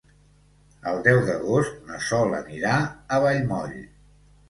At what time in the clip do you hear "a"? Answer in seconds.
3.19-3.25